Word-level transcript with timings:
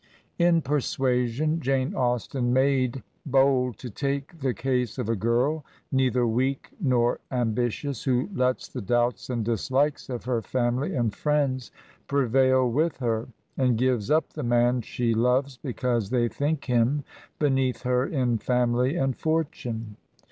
In 0.39 0.63
"Persuasion'' 0.63 1.59
Jane 1.59 1.93
Austen 1.93 2.51
made 2.51 3.03
bold 3.23 3.77
to 3.77 3.91
take 3.91 4.39
the 4.39 4.51
case 4.51 4.97
of 4.97 5.07
a 5.07 5.15
girl, 5.15 5.63
neither 5.91 6.25
weak 6.25 6.69
nor 6.81 7.19
ambitious, 7.29 8.05
who 8.05 8.27
lets 8.33 8.67
the 8.67 8.81
doubts 8.81 9.29
and 9.29 9.45
dislikes 9.45 10.09
of 10.09 10.23
her 10.23 10.41
family 10.41 10.95
and 10.95 11.13
friends 11.13 11.71
prevail 12.07 12.67
with 12.67 12.97
her, 12.97 13.27
and 13.55 13.77
gives 13.77 14.09
up 14.09 14.33
the 14.33 14.41
man 14.41 14.81
she 14.81 15.13
loves 15.13 15.57
because 15.57 16.09
they 16.09 16.27
think 16.27 16.65
him 16.65 17.03
beneath 17.37 17.83
her 17.83 18.03
in 18.03 18.39
family 18.39 18.95
and 18.95 19.17
fortune. 19.19 19.97